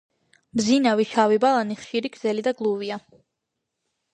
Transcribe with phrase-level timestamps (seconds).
[0.59, 2.99] მბზინავი, შავი ბალანი ხშირი, გრძელი და გლუვია.